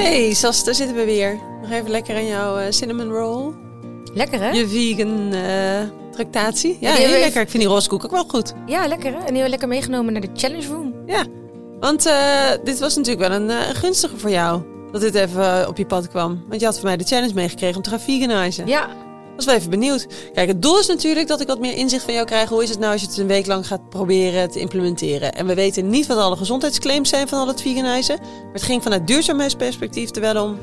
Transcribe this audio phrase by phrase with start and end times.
[0.00, 1.38] Hey Sas, daar zitten we weer.
[1.62, 3.52] Nog even lekker aan jouw eh, cinnamon roll.
[4.14, 4.50] Lekker hè?
[4.50, 6.76] Je vegan eh tractatie.
[6.80, 7.40] Ja, heel lekker.
[7.40, 8.52] Ik vind die roze koek ook wel goed.
[8.66, 9.18] Ja, lekker hè?
[9.24, 10.94] En we lekker meegenomen naar de challenge room.
[11.06, 11.24] Ja,
[11.80, 14.62] want eh, dit was natuurlijk wel een, een gunstige voor jou.
[14.92, 16.44] Dat dit even op je pad kwam.
[16.48, 18.66] Want je had van mij de challenge meegekregen om te gaan veganizen.
[18.66, 18.88] Ja,
[19.44, 20.06] was wel even benieuwd.
[20.34, 22.48] Kijk, het doel is natuurlijk dat ik wat meer inzicht van jou krijg.
[22.48, 25.32] Hoe is het nou als je het een week lang gaat proberen te implementeren?
[25.32, 28.18] En we weten niet wat alle gezondheidsclaims zijn van al het veganizen.
[28.20, 30.58] Maar het ging vanuit duurzaamheidsperspectief er wel om.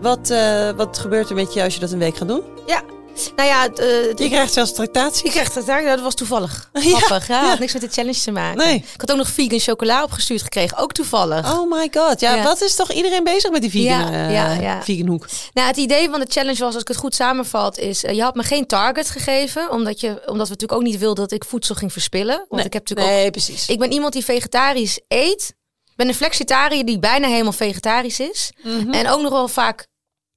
[0.00, 2.42] Wat, eh, wat gebeurt er met je als je dat een week gaat doen?
[2.66, 2.91] ja.
[3.36, 5.30] Nou ja, het, eh, het- Je krijgt zelfs tractatie.
[5.32, 5.82] het daar.
[5.84, 6.70] Dat was toevallig.
[6.82, 7.28] Ja, Grappig.
[7.28, 7.48] Ja, ja.
[7.48, 8.58] had niks met de challenge te maken.
[8.58, 8.74] Nee.
[8.76, 10.76] Ik had ook nog vegan chocola opgestuurd gekregen.
[10.76, 11.52] Ook toevallig.
[11.58, 12.20] Oh my god.
[12.20, 12.42] Ja, Ja.
[12.42, 14.82] wat is toch iedereen bezig met die vegan, ja.
[14.82, 15.26] vegan hoek?
[15.52, 18.04] Nou, het idee van de challenge was, als ik het goed samenvat, is...
[18.04, 19.70] eh, je had me geen target gegeven.
[19.70, 22.36] Omdat, je, omdat we natuurlijk ook niet wilden dat ik voedsel ging verspillen.
[22.36, 22.64] Want Nee.
[22.64, 23.68] ik heb natuurlijk ook Nee, precies.
[23.68, 25.54] Ik ben iemand die vegetarisch eet.
[25.90, 28.52] Ik ben een flexitariër die bijna helemaal vegetarisch is.
[28.62, 28.92] Mhm.
[28.92, 29.86] En ook nog wel vaak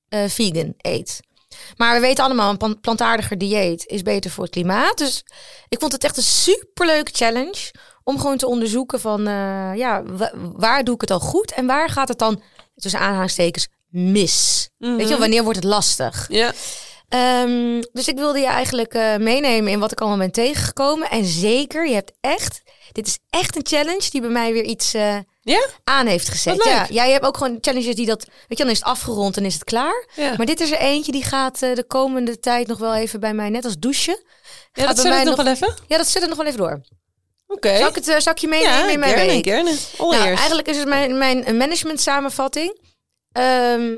[0.10, 1.20] vegan eet.
[1.78, 4.98] Maar we weten allemaal, een plantaardiger dieet is beter voor het klimaat.
[4.98, 5.24] Dus
[5.70, 7.72] ik vond het echt een superleuke challenge.
[8.04, 11.52] Om gewoon te onderzoeken van, eh, ja, wa- waar doe ik het al goed?
[11.52, 12.42] En waar gaat het dan,
[12.76, 14.70] tussen aanhalingstekens, mis?
[14.78, 16.26] Weet je wel, wanneer wordt het lastig?
[16.30, 16.54] Ja.
[17.10, 21.10] Ehm, dus ik wilde je eigenlijk eh, meenemen in wat ik allemaal ben tegengekomen.
[21.10, 22.62] En zeker, je hebt echt,
[22.92, 25.18] dit is echt een challenge die bij mij weer iets eh,
[25.52, 25.68] Ja?
[25.84, 26.64] aan heeft gezet.
[26.64, 29.46] Ja, jij hebt ook gewoon challenges die dat, weet je, dan is het afgerond en
[29.46, 30.08] is het klaar.
[30.16, 30.34] Ja.
[30.38, 33.34] Maar dit is er eentje die gaat eh, de komende tijd nog wel even bij
[33.34, 34.24] mij, net als douchen.
[34.74, 35.74] Ja, Gaat dat nog wel even.
[35.88, 36.82] Ja, dat zit er nog wel even door.
[37.48, 37.78] Oké.
[37.78, 39.76] Zal ik, het, eh, zal ik je meenemen Ja, in mijn gerne.
[39.98, 42.80] Nou, eigenlijk is het mijn, mijn management samenvatting.
[43.32, 43.96] Ehm,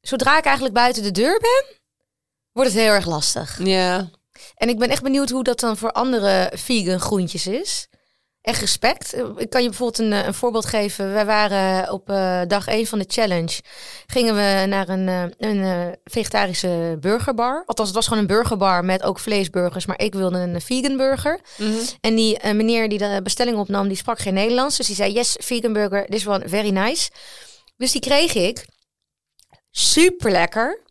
[0.00, 1.64] zodra ik eigenlijk buiten de deur ben,
[2.52, 3.58] wordt het heel erg lastig.
[3.62, 4.10] Ja.
[4.54, 7.88] En ik ben echt benieuwd hoe dat dan voor andere vegan groentjes is.
[8.42, 9.14] Echt respect.
[9.36, 11.12] Ik kan je bijvoorbeeld een, eh, een voorbeeld geven.
[11.12, 13.60] Wij waren op eh, dag 1 van de challenge.
[14.06, 17.62] Gingen we naar een, eh, een vegetarische burgerbar.
[17.66, 19.86] Althans, het was gewoon een burgerbar met ook vleesburgers.
[19.86, 21.40] Maar ik wilde een vegan burger.
[21.56, 21.72] Mhm.
[22.00, 24.76] En die meneer die de bestelling opnam, die sprak geen Nederlands.
[24.76, 27.10] Dus die zei, yes, vegan burger, this one, very nice.
[27.76, 28.66] Dus die kreeg ik.
[29.70, 30.82] Super lekker.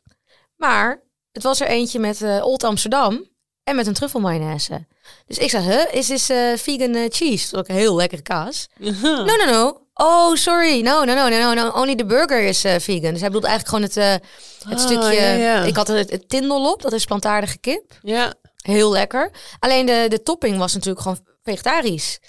[0.55, 3.29] Maar het was er eentje met Old Amsterdam
[3.69, 4.85] en met een truffelmayonaise.
[5.27, 7.43] Dus ik zei, huh, is this eh, vegan eh, cheese?
[7.51, 8.67] Dat is ook een heel lekkere kaas.
[9.01, 9.81] No, no, no.
[9.93, 10.81] Oh, sorry.
[10.81, 11.69] No, no, no, no, no, no.
[11.69, 13.11] Only the burger is eh, vegan.
[13.11, 14.21] Dus hij bedoelt eigenlijk gewoon het,
[14.63, 15.21] het Ah, stukje...
[15.21, 15.63] ja, ja.
[15.63, 17.97] Ik had het, het tindel op, dat is plantaardige kip.
[18.01, 18.33] Ja.
[18.61, 19.31] Heel lekker.
[19.59, 22.19] Alleen de, de topping was natuurlijk gewoon vegetarisch.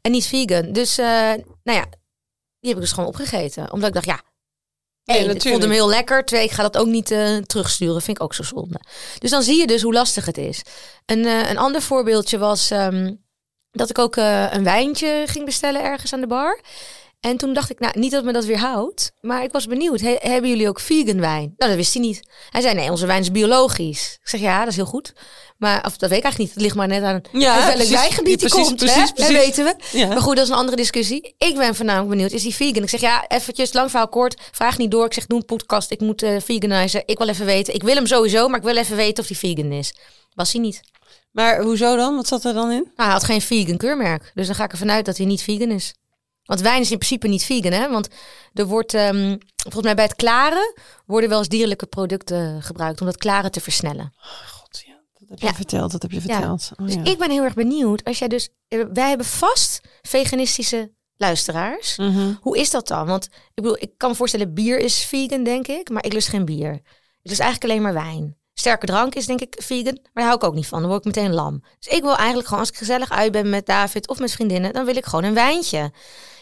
[0.00, 0.72] En niet vegan.
[0.72, 1.84] Dus, nou ja,
[2.60, 3.72] die heb ik dus gewoon opgegeten.
[3.72, 4.20] Omdat ik dacht, ja,
[5.04, 6.24] Nee, ik vond hem heel lekker.
[6.24, 8.02] Twee, ik ga dat ook niet eh, terugsturen.
[8.02, 8.80] Vind ik ook zo zonde.
[9.18, 10.62] Dus dan zie je dus hoe lastig het is.
[11.06, 13.14] Een, eh, een ander voorbeeldje was ehm,
[13.70, 16.60] dat ik ook eh, een wijntje ging bestellen ergens aan de bar.
[17.22, 20.00] En toen dacht ik, nou, niet dat me dat weerhoudt, maar ik was benieuwd.
[20.00, 21.54] He- hebben jullie ook vegan wijn?
[21.56, 22.20] Nou, dat wist hij niet.
[22.50, 24.18] Hij zei, nee, onze wijn is biologisch.
[24.22, 25.12] Ik zeg, ja, dat is heel goed.
[25.58, 26.50] Maar of, dat weet ik eigenlijk niet.
[26.52, 28.76] Het ligt maar net aan Ja, welk wijngebied die Precies, komt.
[28.76, 29.14] precies, hè?
[29.14, 29.98] Dat weten we.
[29.98, 30.06] Ja.
[30.06, 31.34] Maar goed, dat is een andere discussie.
[31.38, 32.82] Ik ben voornamelijk benieuwd, is die vegan?
[32.82, 34.40] Ik zeg, ja, eventjes, lang verhaal kort.
[34.52, 35.06] Vraag niet door.
[35.06, 35.90] Ik zeg, doe een podcast.
[35.90, 37.02] Ik moet eh veganizen.
[37.06, 37.74] Ik wil even weten.
[37.74, 39.94] Ik wil hem sowieso, maar ik wil even weten of die vegan is.
[40.34, 40.80] Was hij niet.
[41.32, 42.16] Maar hoezo dan?
[42.16, 42.82] Wat zat er dan in?
[42.82, 44.30] Nou, hij had geen vegan keurmerk.
[44.34, 45.94] Dus dan ga ik ervan uit dat hij niet vegan is.
[46.44, 47.90] Want wijn is in principe niet vegan, hè?
[47.90, 48.08] Want
[48.52, 50.74] er wordt, ehm, volgens mij bij het klaren,
[51.06, 54.12] worden wel eens dierlijke producten gebruikt om dat klaren te versnellen.
[54.46, 54.94] God, ja.
[55.18, 55.54] Dat heb je Ja.
[55.54, 55.90] verteld.
[55.92, 56.22] Dat heb je Ja.
[56.22, 56.70] verteld.
[56.78, 57.04] Oh, Dus ja.
[57.04, 58.04] ik ben heel erg benieuwd.
[58.04, 61.96] Als jij dus, eh, wij hebben vast veganistische luisteraars.
[61.96, 62.32] Mhm.
[62.40, 63.06] Hoe is dat dan?
[63.06, 63.30] Want ik
[63.62, 66.72] bedoel, ik kan me voorstellen, bier is vegan, denk ik, maar ik lust geen bier.
[66.72, 66.82] Ik
[67.30, 68.36] lust eigenlijk alleen maar wijn.
[68.62, 70.80] Sterke drank is denk ik vegan, maar daar hou ik ook niet van.
[70.80, 71.62] Dan word ik meteen lam.
[71.78, 74.72] Dus ik wil eigenlijk gewoon, als ik gezellig uit ben met David of met vriendinnen,
[74.72, 75.90] dan wil ik gewoon een wijntje.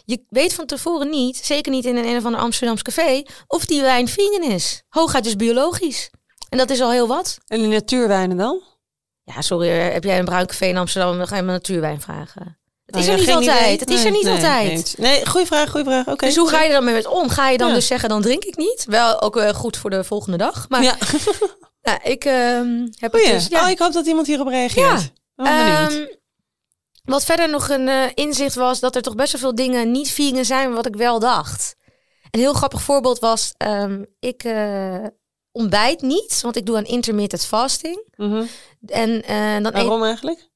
[0.04, 3.64] Je weet van tevoren niet, zeker niet in een, een of ander Amsterdams café, of
[3.66, 4.82] die wijn vegan is.
[4.88, 6.10] Hooguit dus biologisch.
[6.48, 7.38] En dat is al heel wat.
[7.46, 8.62] En die natuurwijnen dan?
[9.24, 12.58] Ja, sorry, heb jij een bruin café in Amsterdam, dan ga je me natuurwijn vragen.
[12.86, 13.58] Het is Oh, er niet altijd.
[13.60, 13.78] idee.
[13.78, 14.94] Het is er niet nee, altijd.
[14.98, 16.06] Nee, goede vraag, goede vraag.
[16.08, 16.26] Oké.
[16.26, 17.28] Dus hoe ga je er dan mee met om?
[17.28, 17.74] Ga je dan Ja.
[17.74, 18.84] dus zeggen, dan drink ik niet?
[18.88, 20.66] Wel ook eh, goed voor de volgende dag.
[20.68, 20.96] Maar Ja.
[21.82, 23.32] nou, ik ehm, heb Oh, het ja.
[23.32, 23.46] dus...
[23.46, 23.64] Ja.
[23.64, 25.12] oh, ik hoop dat iemand hierop reageert.
[25.36, 25.92] Oh, benieuwd.
[25.92, 26.18] Ehm,
[27.04, 30.10] wat verder nog een eh, inzicht was, dat er toch best wel veel dingen niet
[30.10, 31.76] vegan zijn, wat ik wel dacht.
[32.30, 35.04] Een heel grappig voorbeeld was, ehm, ik eh,
[35.52, 38.04] ontbijt niet, want ik doe aan intermittent fasting.
[38.16, 38.44] Mhm.
[38.86, 40.48] En eh, dan eet Waarom eigenlijk?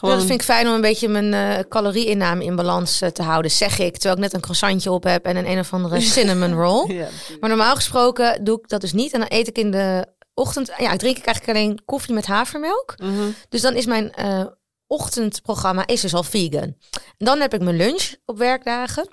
[0.00, 3.78] Ja, dat vind ik fijn om een beetje mijn calorieinname in balans te houden, zeg
[3.78, 3.92] ik.
[3.92, 6.92] Terwijl ik net een croissantje op heb en een een of andere cinnamon roll.
[6.92, 7.08] Ja.
[7.40, 9.12] Maar normaal gesproken doe ik dat dus niet.
[9.12, 10.06] En dan eet ik in de
[10.40, 10.72] ochtend...
[10.78, 12.94] Ja, drink ik eigenlijk alleen koffie met havermelk.
[12.96, 13.30] Mhm.
[13.48, 14.46] Dus dan is mijn eh,
[14.86, 16.76] ochtendprogramma is dus al vegan.
[17.18, 19.08] Dan heb ik mijn lunch op werkdagen.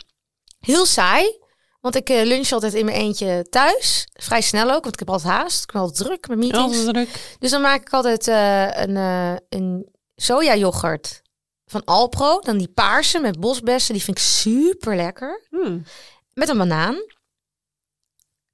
[0.60, 1.40] Heel saai.
[1.82, 4.08] Want ik eh, lunch altijd in mijn eentje thuis.
[4.14, 5.64] Vrij snel ook, want ik heb altijd haast.
[5.64, 6.84] Ik ben altijd druk met meetings.
[6.84, 7.36] Druk.
[7.40, 8.96] Dus dan maak ik altijd eh, een,
[9.50, 11.22] een sojayoghurt
[11.66, 12.40] van Alpro.
[12.40, 13.94] Dan die paarse met bosbessen.
[13.94, 15.46] Die vind ik super lekker.
[15.50, 15.84] Hmm.
[16.34, 17.04] Met een banaan.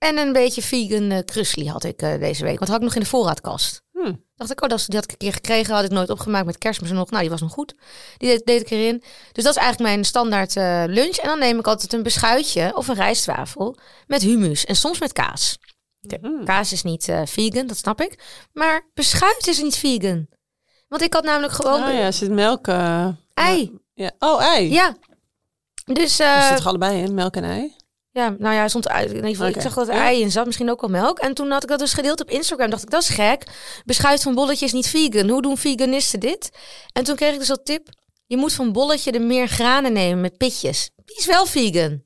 [0.03, 2.57] En een beetje vegan uh, krusli had ik eh, deze week.
[2.59, 3.81] Want had ik nog in de voorraadkast.
[3.91, 4.23] Hmm.
[4.35, 5.75] Dacht ik, oh, dat, die had ik een keer gekregen.
[5.75, 7.09] Had ik nooit opgemaakt met kerstmis nog.
[7.09, 7.75] Nou, die was nog goed.
[8.17, 9.03] Die deed, deed ik erin.
[9.31, 11.15] Dus dat is eigenlijk mijn standaard eh, lunch.
[11.15, 13.77] En dan neem ik altijd een beschuitje of een rijstwafel
[14.07, 14.65] met hummus.
[14.65, 15.57] En soms met kaas.
[16.21, 16.45] Hmm.
[16.45, 18.45] Kaas is niet vegan, dat snap ik.
[18.53, 20.27] Maar beschuit is niet vegan.
[20.88, 22.67] Want ik had namelijk gewoon Oh ja, er zit melk.
[23.33, 23.79] ei.
[23.94, 24.11] ja.
[24.19, 24.71] Oh, ei.
[24.71, 24.95] Ja.
[25.85, 27.75] Dus Er zit toch allebei in, melk en ei?
[28.13, 29.10] Ja, nou ja, stond uit.
[29.10, 29.56] In ieder geval, Oké.
[29.57, 31.19] ik zag dat ei in zat, misschien ook wel melk.
[31.19, 32.69] En toen had ik dat dus gedeeld op Instagram.
[32.69, 33.44] Dacht ik, dat is gek.
[33.86, 35.30] Beschuit van bolletje is niet vegan.
[35.30, 36.50] Hoe doen veganisten dit?
[36.94, 37.88] En toen kreeg ik dus al tip.
[38.25, 40.89] Je moet van bolletje de meer granen nemen met pitjes.
[41.06, 42.01] Die is wel vegan.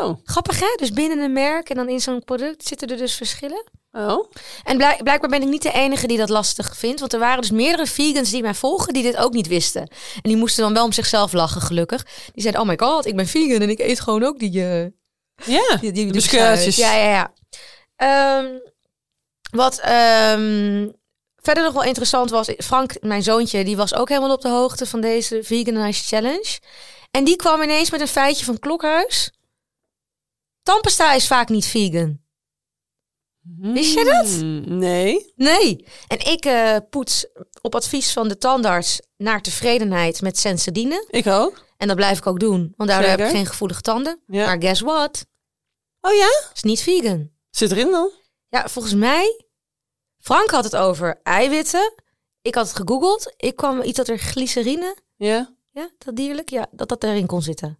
[0.00, 0.18] Oh.
[0.24, 0.74] Grappig hè?
[0.76, 3.64] Dus binnen een merk en dan in zo'n product zitten er dus verschillen.
[3.92, 4.30] Oh.
[4.64, 7.00] En blijk- blijkbaar ben ik niet de enige die dat lastig vindt.
[7.00, 9.82] Want er waren dus meerdere vegans die mij volgen die dit ook niet wisten.
[10.14, 12.02] En die moesten dan wel om zichzelf lachen, gelukkig.
[12.32, 14.68] Die zeiden, oh my god, ik ben vegan en ik eet gewoon ook die...
[14.68, 14.86] eh,
[15.44, 16.76] Ja, die, die, beschuitjes.
[16.76, 17.32] Ja, ja, ja.
[17.96, 18.58] Ehm,
[19.50, 20.88] wat ehm,
[21.36, 22.48] verder nog wel interessant was...
[22.56, 26.58] Frank, mijn zoontje, die was ook helemaal op de hoogte van deze Veganize Challenge.
[27.10, 29.32] En die kwam ineens met een feitje van Klokhuis.
[30.62, 32.22] Tandpasta is vaak niet vegan.
[33.58, 34.26] Wist je dat?
[34.26, 35.32] Hmm, Nee.
[35.36, 35.86] Nee.
[36.06, 37.26] En ik eh, poets
[37.60, 41.06] op advies van de tandarts naar tevredenheid met Sensodyne.
[41.10, 41.63] Ik ook.
[41.76, 44.20] En dat blijf ik ook doen, want daardoor heb ik geen gevoelige tanden.
[44.26, 44.46] Ja.
[44.46, 45.26] Maar guess what?
[46.00, 46.28] Oh ja?
[46.54, 47.30] is niet vegan.
[47.50, 48.10] Zit erin dan?
[48.48, 49.44] Ja, volgens mij...
[50.20, 51.94] Frank had het over eiwitten.
[52.42, 53.34] Ik had het gegoogeld.
[53.36, 55.54] Ik kwam iets dat er glycerine, Ja.
[55.70, 57.78] ja, dat dierlijk, ja, dat dat erin kon zitten.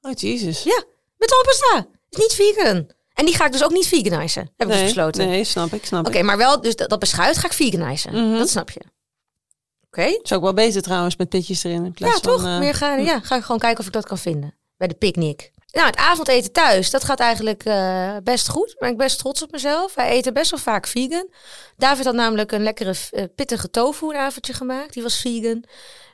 [0.00, 0.62] Oh, jezus.
[0.62, 0.84] Ja,
[1.16, 1.86] met tandpasta.
[2.10, 2.90] Is niet vegan.
[3.14, 5.26] En die ga ik dus ook niet veganizen, heb ik dus besloten.
[5.28, 6.24] nee, snap ik, snap Oké, ik.
[6.24, 8.12] maar wel, dus dat, dat beschuit ga ik veganizen.
[8.12, 8.38] Mhm.
[8.38, 8.80] Dat snap je.
[9.90, 10.02] Oké.
[10.22, 12.32] Is ook wel beter trouwens met pitjes erin in plaats Ja, van...
[12.32, 12.44] toch?
[12.46, 14.54] eh, Meer gaan, ja, ga ik gewoon kijken of ik dat kan vinden.
[14.76, 15.50] Bij de picknick.
[15.72, 18.76] Nou, het avondeten thuis, dat gaat eigenlijk eh, best goed.
[18.78, 19.94] Ben ik best trots op mezelf.
[19.94, 21.30] Wij eten best wel vaak vegan.
[21.76, 24.92] David had namelijk een lekkere eh, pittige tofu een avondje gemaakt.
[24.92, 25.64] Die was vegan.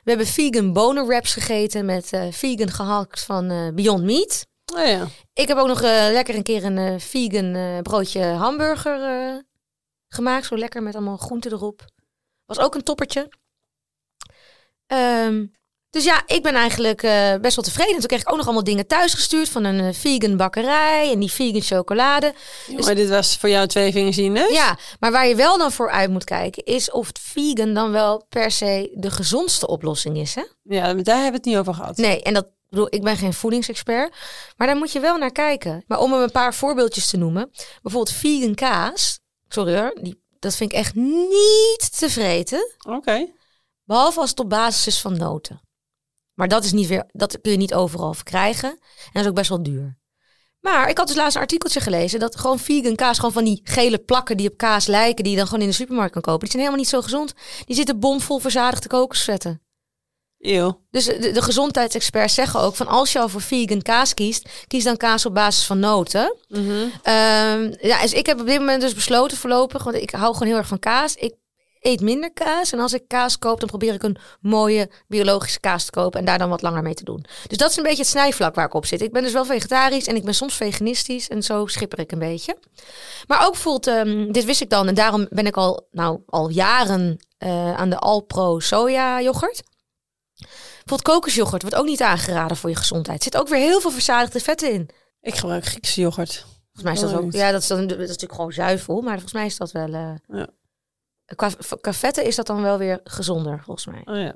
[0.03, 4.45] We hebben vegan bonenwraps gegeten met vegan gehakt van Beyond Meat.
[4.75, 5.07] Oh ja.
[5.33, 9.43] Ik heb ook nog lekker een keer een vegan broodje hamburger
[10.07, 10.45] gemaakt.
[10.45, 11.85] Zo lekker met allemaal groenten erop.
[12.45, 13.29] Was ook een toppertje.
[14.87, 15.45] Ehm,
[15.89, 17.97] dus ja, ik ben eigenlijk eh, best wel tevreden.
[17.97, 21.31] Toen kreeg ik ook nog allemaal dingen thuisgestuurd van een eh, vegan bakkerij en die
[21.31, 22.33] vegan chocolade.
[22.77, 24.53] Maar dit was voor jou twee vingers in neus?
[24.53, 27.91] Ja, maar waar je wel dan voor uit moet kijken is of het vegan dan
[27.91, 30.35] wel per se de gezondste oplossing is.
[30.35, 30.43] Hè?
[30.63, 31.97] Ja, daar hebben we het niet over gehad.
[31.97, 34.15] Nee, en dat ik bedoel, ik ben geen voedingsexpert,
[34.57, 35.83] maar daar moet je wel naar kijken.
[35.87, 37.49] Maar om hem een paar voorbeeldjes te noemen,
[37.81, 39.19] bijvoorbeeld vegan kaas.
[39.47, 42.71] Sorry hoor, die, dat vind ik echt niet te vreten.
[42.89, 43.27] Oké.
[43.87, 45.61] Behalve als het op basis is van noten.
[46.33, 48.69] Maar dat is niet weer, dat kun je niet overal verkrijgen.
[48.69, 49.97] En dat is ook best wel duur.
[50.59, 53.61] Maar ik had dus laatst een artikeltje gelezen dat gewoon vegan kaas, gewoon van die
[53.63, 56.39] gele plakken die op kaas lijken, die je dan gewoon in de supermarkt kan kopen,
[56.39, 57.33] die zijn helemaal niet zo gezond.
[57.65, 59.61] Die zitten bomvol verzadigde kokosvetten.
[60.39, 60.81] Eeuw.
[60.91, 64.83] Dus de, de gezondheidsexperts zeggen ook van als je al voor vegan kaas kiest, kies
[64.83, 66.35] dan kaas op basis van noten.
[66.47, 66.87] Mhm.
[67.03, 70.47] Ehm, ja, dus ik heb op dit moment dus besloten voorlopig, want ik hou gewoon
[70.47, 71.15] heel erg van kaas.
[71.15, 71.33] Ik
[71.79, 75.85] eet minder kaas en als ik kaas koop, dan probeer ik een mooie biologische kaas
[75.85, 77.25] te kopen en daar dan wat langer mee te doen.
[77.47, 79.01] Dus dat is een beetje het snijvlak waar ik op zit.
[79.01, 82.19] Ik ben dus wel vegetarisch en ik ben soms veganistisch en zo schipper ik een
[82.19, 82.57] beetje.
[83.27, 86.49] Maar ook voelt, ehm, dit wist ik dan en daarom ben ik al, nou, al
[86.49, 89.63] jaren eh, aan de Alpro soja yoghurt.
[90.37, 93.17] Bijvoorbeeld kokosyoghurt wordt ook niet aangeraden voor je gezondheid.
[93.17, 94.89] Er zit ook weer heel veel verzadigde vetten in.
[95.21, 96.45] Ik gebruik Griekse yoghurt.
[96.73, 97.31] Volgens mij is dat ook.
[97.31, 99.01] Ja, dat is, dan, dat is natuurlijk gewoon zuivel.
[99.01, 99.93] Maar volgens mij is dat wel.
[99.93, 100.47] eh Ja.
[101.35, 101.49] Qua,
[101.81, 104.01] qua vetten is dat dan wel weer gezonder, volgens mij.
[104.05, 104.35] Oh ja.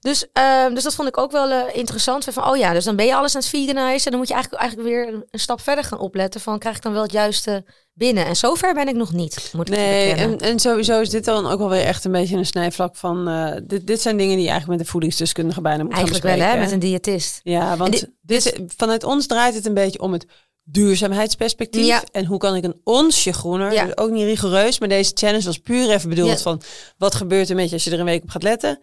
[0.00, 2.24] Dus, ehm, dus dat vond ik ook wel eh, interessant.
[2.24, 4.04] Van, oh ja, dus dan ben je alles aan het veganizen.
[4.04, 6.40] En dan moet je eigenlijk, eigenlijk weer een, een stap verder gaan opletten.
[6.40, 8.26] Van krijg ik dan wel het juiste binnen?
[8.26, 9.50] En zover ben ik nog niet.
[9.52, 12.36] Moet ik Nee, en, en sowieso is dit dan ook wel weer echt een beetje
[12.36, 13.28] een snijvlak van...
[13.28, 16.38] eh, dit, dit zijn dingen die je eigenlijk met een voedingsdeskundige bijna moet Eigenlijk gaan
[16.38, 17.40] wel, hè, bespreken, met een diëtist.
[17.42, 20.26] Ja, want dit, vanuit ons draait het een beetje om het
[20.62, 21.86] duurzaamheidsperspectief.
[21.86, 22.02] Ja.
[22.12, 23.84] En hoe kan ik een onsje groener, Ja.
[23.84, 26.36] dus ook niet rigoureus, maar deze challenge was puur even bedoeld Ja.
[26.36, 26.62] van...
[26.98, 28.80] wat gebeurt er met je als je er een week op gaat letten?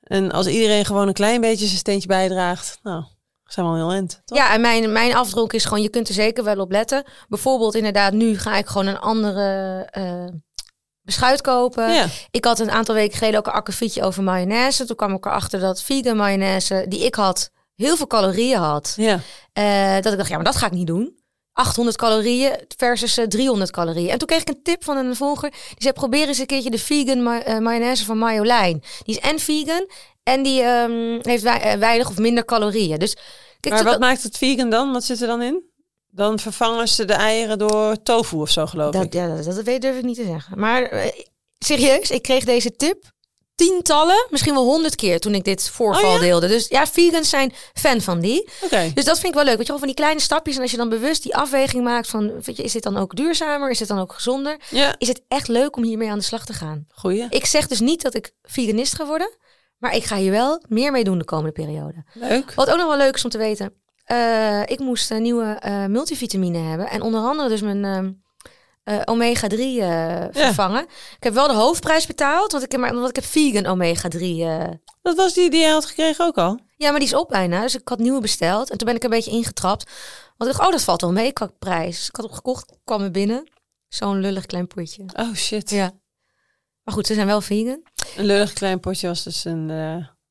[0.00, 3.04] En als iedereen gewoon een klein beetje zijn steentje bijdraagt, nou,
[3.44, 4.20] zijn we al heel eind.
[4.24, 4.38] Toch?
[4.38, 7.04] Ja, en mijn, mijn afdronk is gewoon, je kunt er zeker wel op letten.
[7.28, 10.24] Bijvoorbeeld inderdaad, nu ga ik gewoon een andere eh,
[11.02, 11.92] beschuit kopen.
[11.92, 12.06] Ja.
[12.30, 14.84] Ik had een aantal weken geleden ook een akkefietje over mayonaise.
[14.84, 18.94] Toen kwam ik erachter dat vegan mayonaise die ik had heel veel calorieën had.
[18.96, 19.20] Ja.
[19.52, 21.14] Eh, dat ik dacht, ja, maar dat ga ik niet doen.
[21.52, 24.10] 800 calorieën versus eh, 300 calorieën.
[24.10, 25.50] En toen kreeg ik een tip van een volger.
[25.50, 28.82] Die zei, probeer eens een keertje de vegan ma eh, mayonaise van Marjolein.
[29.04, 29.86] Die is en vegan
[30.22, 32.98] en die ehm, heeft wei- eh, weinig of minder calorieën.
[32.98, 33.16] Dus
[33.60, 34.92] kijk, Maar wat maakt het vegan dan?
[34.92, 35.62] Wat zit er dan in?
[36.10, 39.12] Dan vervangen ze de eieren door tofu of zo, geloof dat, ik.
[39.12, 40.58] ja, dat, dat weet- durf ik niet te zeggen.
[40.58, 41.10] Maar eh,
[41.58, 43.04] serieus, ik kreeg deze tip
[43.56, 46.20] tientallen, misschien wel honderd keer toen ik dit voorval Oh ja?
[46.20, 46.48] deelde.
[46.48, 48.48] Dus ja, vegans zijn fan van die.
[48.94, 49.56] Dus dat vind ik wel leuk.
[49.56, 50.56] Weet je wel, van die kleine stapjes.
[50.56, 53.16] En als je dan bewust die afweging maakt van, weet je, is dit dan ook
[53.16, 53.70] duurzamer?
[53.70, 54.56] Is dit dan ook gezonder?
[54.70, 56.86] Ja, Is het echt leuk om hiermee aan de slag te gaan?
[56.90, 57.26] goeie.
[57.28, 59.36] Ik zeg dus niet dat ik veganist ga worden.
[59.78, 62.04] Maar ik ga hier wel meer mee doen de komende periode.
[62.12, 62.52] Leuk.
[62.54, 63.72] Wat ook nog wel leuk is om te weten.
[64.04, 66.88] eh, ik moest een nieuwe eh, multivitamine hebben.
[66.90, 68.24] En onder andere dus mijn
[68.86, 70.82] eh, omega-3 eh, vervangen.
[71.16, 72.52] Ik heb wel de hoofdprijs betaald.
[72.52, 74.20] Want ik heb, maar, want ik heb vegan omega-3.
[74.20, 74.64] eh.
[75.02, 76.58] Dat was die die jij had gekregen ook al?
[76.76, 77.60] ja, maar die is op bijna.
[77.62, 78.70] Dus ik had nieuwe besteld.
[78.70, 79.84] En toen ben ik een beetje ingetrapt.
[80.36, 82.08] Want ik dacht, oh, dat valt wel mee qua prijs.
[82.08, 83.48] Ik had hem gekocht, kwam er binnen.
[83.88, 85.04] Zo'n lullig klein potje.
[85.14, 85.70] Oh shit.
[85.70, 85.92] Ja.
[86.82, 87.82] Maar goed, ze zijn wel vegan.
[88.16, 89.68] Een lullig klein potje was dus een...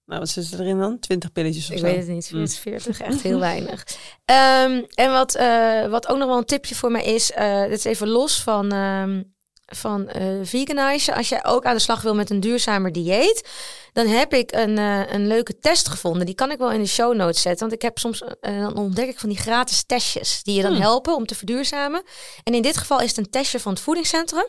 [0.05, 0.99] nou, wat zit erin dan?
[0.99, 1.83] 20 pilletjes of Ik zo.
[1.85, 2.47] weet het niet, Mm.
[2.47, 3.83] 40, 40 echt heel weinig.
[4.25, 7.77] Ehm, en wat, eh, wat ook nog wel een tipje voor mij is, eh dit
[7.77, 9.21] is even los van, ehm
[9.67, 10.09] van
[10.43, 11.13] veganizen.
[11.15, 13.49] Als jij ook aan de slag wil met een duurzamer dieet,
[13.93, 16.25] dan heb ik een, een leuke test gevonden.
[16.25, 18.77] Die kan ik wel in de show notes zetten, want ik heb soms, eh, dan
[18.77, 20.81] ontdek ik van die gratis testjes die je dan Hmm.
[20.81, 22.03] helpen om te verduurzamen.
[22.43, 24.45] En in dit geval is het een testje van het voedingscentrum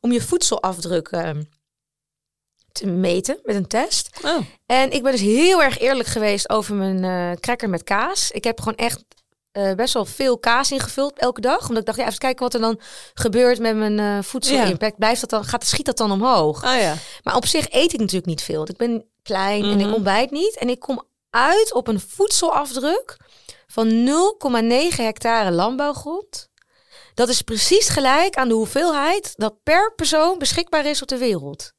[0.00, 1.42] om je voedselafdruk ehm,
[2.72, 4.08] te meten met een test.
[4.24, 8.30] Oh, En ik ben dus heel erg eerlijk geweest over mijn eh cracker met kaas.
[8.30, 9.02] Ik heb gewoon echt
[9.52, 11.60] eh, best wel veel kaas ingevuld elke dag.
[11.60, 12.80] Omdat ik dacht, ja, even kijken wat er dan
[13.14, 14.98] gebeurt met mijn eh voedselimpact.
[14.98, 16.64] Blijft dat dan, gaat, schiet dat dan omhoog?
[16.64, 16.94] ah ja.
[17.22, 18.56] Maar op zich eet ik natuurlijk niet veel.
[18.56, 19.88] Want Ik ben klein en Mhm.
[19.88, 20.56] ik ontbijt niet.
[20.58, 23.16] En ik kom uit op een voedselafdruk
[23.66, 26.50] van 0,9 hectare landbouwgrond.
[27.14, 31.72] Dat is precies gelijk aan de hoeveelheid dat per persoon beschikbaar is op de wereld.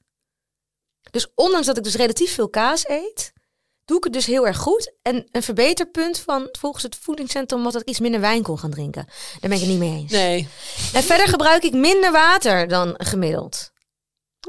[1.14, 3.34] Dus ondanks dat ik dus relatief veel kaas eet,
[3.86, 4.94] doe ik het dus heel erg goed.
[5.02, 8.72] En een verbeterpunt van volgens het voedingscentrum was dat ik iets minder wijn kon gaan
[8.72, 9.06] drinken.
[9.06, 10.12] Daar ben ik het niet mee eens.
[10.12, 10.48] Nee.
[10.94, 13.72] En verder gebruik ik minder water dan gemiddeld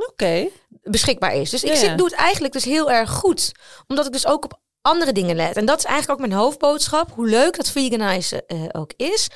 [0.08, 0.48] Oké.
[0.82, 1.50] beschikbaar is.
[1.50, 3.52] Dus ik Ja, zit, doe het eigenlijk dus heel erg goed.
[3.86, 5.56] Omdat ik dus ook op andere dingen let.
[5.56, 7.12] En dat is eigenlijk ook mijn hoofdboodschap.
[7.12, 9.28] Hoe leuk dat veganizen eh, ook is.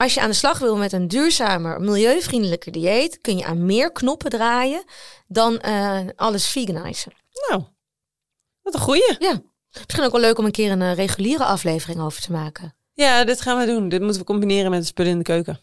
[0.00, 3.20] Als je aan de slag wil met een duurzamer, milieuvriendelijker dieet...
[3.20, 4.84] kun je aan meer knoppen draaien
[5.26, 7.12] dan eh, alles veganizen.
[7.48, 7.62] Nou,
[8.62, 9.16] wat een goeie.
[9.18, 9.42] Ja.
[9.84, 12.74] Misschien ook wel leuk om een keer een eh, reguliere aflevering over te maken.
[12.92, 13.88] Ja, dit gaan we doen.
[13.88, 15.60] Dit moeten we combineren met de spullen in de keuken.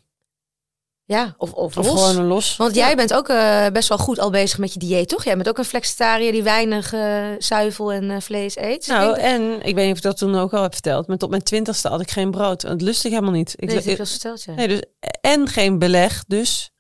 [1.08, 2.02] Ja, of, of, Of los.
[2.02, 2.56] gewoon een los.
[2.58, 5.24] Want jij bent ook eh, best wel goed al bezig met je dieet, toch?
[5.24, 8.84] Jij bent ook een flexitariër die weinig eh, zuivel en eh, vlees eet.
[8.84, 11.18] Ik Nou, en ik weet niet of ik dat toen ook al heb verteld, maar
[11.18, 12.62] tot mijn twintigste had ik geen brood.
[12.62, 13.54] Dat lust ik helemaal niet.
[13.56, 14.54] Ik, nee, dat heb ik- verteld, ja.
[14.54, 14.82] nee, dus,
[15.22, 16.72] en geen beleg, dus.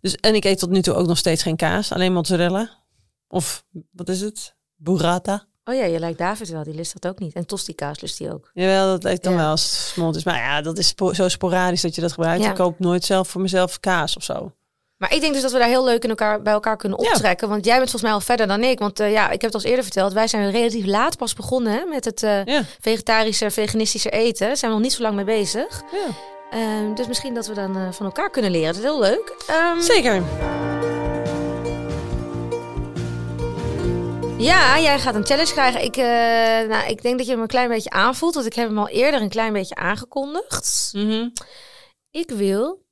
[0.00, 0.14] dus.
[0.14, 2.70] En ik eet tot nu toe ook nog steeds geen kaas, alleen mozzarella.
[3.28, 4.54] Of, wat is het?
[4.76, 5.46] Burrata.
[5.64, 7.34] Oh ja, je lijkt David wel, die lust dat ook niet.
[7.34, 8.50] En tosti kaas lust die ook.
[8.54, 9.38] Jawel, dat lijkt dan Ja.
[9.38, 10.24] wel als het smolt is.
[10.24, 12.42] Maar ja, dat is spo- zo sporadisch dat je dat gebruikt.
[12.42, 12.50] Ja.
[12.50, 14.52] Ik koop nooit zelf voor mezelf kaas of zo.
[14.96, 17.08] Maar ik denk dus dat we daar heel leuk in elkaar, bij elkaar kunnen Ja.
[17.10, 17.48] optrekken.
[17.48, 18.78] Want jij bent volgens mij al verder dan ik.
[18.78, 20.12] Want eh, ja, ik heb het al eerder verteld.
[20.12, 24.46] Wij zijn relatief laat pas begonnen hè, met het eh, Ja, vegetarische, veganistische eten.
[24.46, 25.82] Daar zijn we nog niet zo lang mee bezig.
[25.92, 26.06] ja.
[26.58, 28.66] Ehm, dus misschien dat we dan eh, van elkaar kunnen leren.
[28.68, 29.34] Dat is heel leuk.
[29.48, 30.22] Ehm, zeker.
[34.42, 35.84] Ja, jij gaat een challenge krijgen.
[35.84, 36.04] Ik, eh,
[36.68, 38.34] nou, ik denk dat je hem een klein beetje aanvoelt.
[38.34, 40.90] Want ik heb hem al eerder een klein beetje aangekondigd.
[40.92, 41.28] Mhm.
[42.10, 42.86] Ik wil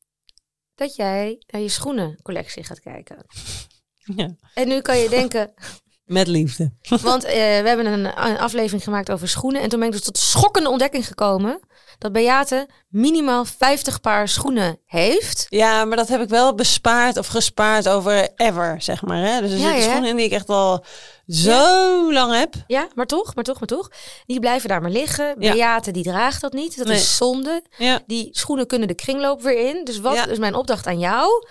[0.75, 3.27] dat jij naar je schoenencollectie gaat kijken.
[4.17, 4.37] ja.
[4.55, 5.55] En nu kan je denken,
[6.05, 6.73] Met liefde.
[6.89, 9.63] want eh, we hebben een, een aflevering gemaakt over schoenen.
[9.63, 11.61] En toen ben ik dus tot de schokkende ontdekking gekomen
[12.01, 15.47] dat Beate minimaal 50 paar schoenen heeft.
[15.49, 19.25] Ja, maar dat heb ik wel bespaard of gespaard over ever, zeg maar.
[19.27, 19.41] Hè?
[19.41, 19.89] Dus er Ja, zitten ja.
[19.89, 20.85] schoenen in die ik echt al
[21.27, 22.55] zo lang heb.
[22.67, 23.91] Ja, maar toch, maar toch, maar toch.
[24.27, 25.35] Die blijven daar maar liggen.
[25.39, 26.77] Beate die draagt dat niet.
[26.77, 26.97] Dat Nee.
[26.97, 27.63] is zonde.
[27.79, 28.01] Ja.
[28.07, 29.85] Die schoenen kunnen de kringloop weer in.
[29.85, 31.47] Dus wat is mijn opdracht aan jou?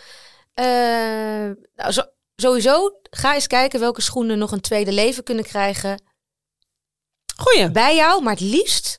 [0.54, 0.66] Eh,
[1.76, 2.02] nou, zo,
[2.36, 6.02] sowieso ga eens kijken welke schoenen nog een tweede leven kunnen krijgen
[7.38, 7.72] Goeie.
[7.72, 8.98] bij jou, maar het liefst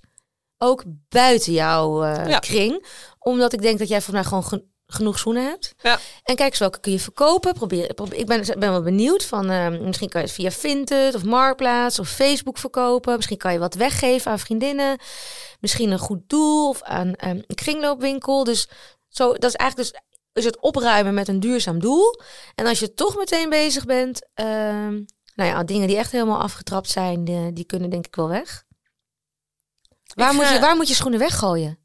[0.62, 2.38] ook buiten jouw eh, Ja.
[2.38, 2.86] kring.
[3.18, 5.74] Omdat ik denk dat jij volgens mij gewoon gen- genoeg schoenen hebt.
[5.82, 5.98] Ja.
[6.22, 7.52] En kijk eens welke kun je verkopen.
[7.54, 11.14] Probeer, probeer- ik ben, ben wel benieuwd van eh, misschien kan je het via Vinted
[11.14, 13.16] of Marktplaats of Facebook verkopen.
[13.16, 14.98] Misschien kan je wat weggeven aan vriendinnen.
[15.60, 18.44] Misschien een goed doel of aan ehm, een kringloopwinkel.
[18.44, 18.68] Dus
[19.08, 20.00] zo, dat is eigenlijk dus
[20.32, 22.20] is het opruimen met een duurzaam doel.
[22.54, 24.92] En als je toch meteen bezig bent, ehm,
[25.34, 28.64] nou ja, dingen die echt helemaal afgetrapt zijn, die, die kunnen denk ik wel weg.
[30.14, 31.78] Waar, moet ga- je, waar moet je schoenen weggooien?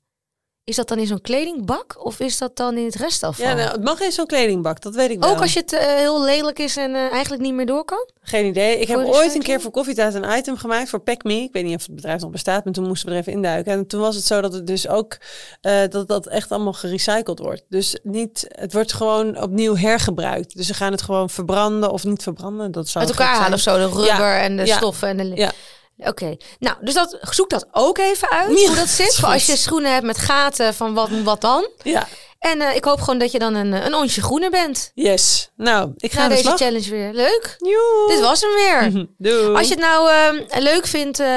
[0.65, 3.45] Is dat dan in zo'n kledingbak of is dat dan in het restafval?
[3.45, 5.29] Ja, nou, het mag in zo'n kledingbak, dat weet ik wel.
[5.29, 8.09] Ook als je het eh, heel lelijk is en eh, eigenlijk niet meer door kan?
[8.21, 8.79] Geen idee.
[8.79, 11.33] Ik heb ooit een keer voor Koffietijd een item gemaakt voor Pack Me.
[11.33, 13.71] Ik weet niet of het bedrijf nog bestaat, maar toen moesten we er even induiken.
[13.71, 15.17] En toen was het zo dat het dus ook
[15.61, 17.63] eh, dat dat echt allemaal gerecycled wordt.
[17.69, 20.55] Dus niet, het wordt gewoon opnieuw hergebruikt.
[20.55, 22.71] Dus ze gaan het gewoon verbranden of niet verbranden.
[22.71, 25.35] Dat zou Uit elkaar halen of zo, de rubber en de ja, stoffen en de...
[25.35, 25.51] ja.
[25.97, 29.15] Oké, nou, dus dat, zoek dat ook even uit, Ja, hoe dat zit.
[29.19, 31.69] Voor als je schoenen hebt met gaten, van wat, wat dan?
[31.83, 32.07] Ja,
[32.51, 34.91] En eh, ik hoop gewoon dat je dan een, een onsje groener bent.
[34.93, 35.49] yes.
[35.55, 36.57] Nou, ik ga deze slag.
[36.57, 37.13] challenge weer.
[37.13, 37.55] Leuk.
[37.57, 38.07] Joe.
[38.07, 39.05] Dit was hem weer.
[39.17, 39.55] Doei.
[39.55, 41.27] Als je het nou eh, leuk vindt eh,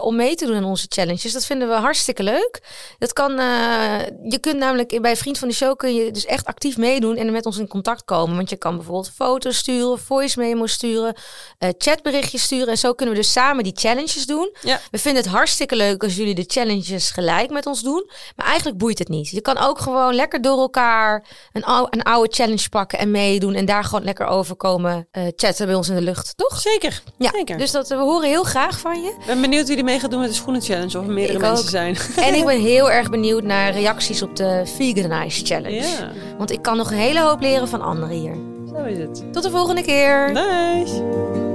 [0.00, 2.60] om mee te doen aan onze challenges, dat vinden we hartstikke leuk.
[2.98, 6.46] Dat kan, eh, je kunt namelijk bij Vriend van de Show kun je dus echt
[6.46, 8.36] actief meedoen en met ons in contact komen.
[8.36, 11.14] Want je kan bijvoorbeeld foto's sturen, voice memo sturen,
[11.58, 12.68] eh, chatberichtjes sturen.
[12.68, 14.54] En zo kunnen we dus samen die challenges doen.
[14.62, 14.80] Ja.
[14.90, 18.10] We vinden het hartstikke leuk als jullie de challenges gelijk met ons doen.
[18.36, 19.28] Maar eigenlijk boeit het niet.
[19.28, 23.54] Je kan ook gewoon lekker door elkaar een, ou- een oude challenge pakken en meedoen.
[23.54, 26.60] En daar gewoon lekker over komen eh, chatten bij ons in de lucht, toch?
[26.60, 27.02] Zeker.
[27.18, 27.58] Ja, Zeker.
[27.58, 29.08] dus dat, we horen heel graag van je.
[29.08, 30.98] Ik ben benieuwd wie er mee gaat doen met de schoenen challenge.
[30.98, 31.70] Of er meerdere Ik mensen ook.
[31.70, 31.96] zijn.
[32.16, 35.74] En ik ben heel erg benieuwd naar reacties op de Veganize Challenge.
[35.86, 38.34] ja, Want ik kan nog een hele hoop leren van anderen hier.
[38.74, 39.32] zo is het.
[39.32, 40.32] Tot de volgende keer.
[40.32, 41.45] Nice.